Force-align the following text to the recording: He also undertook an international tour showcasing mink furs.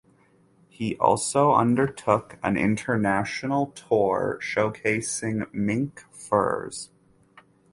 He 0.67 0.97
also 0.97 1.53
undertook 1.53 2.39
an 2.41 2.57
international 2.57 3.67
tour 3.67 4.39
showcasing 4.41 5.47
mink 5.53 6.03
furs. 6.11 6.89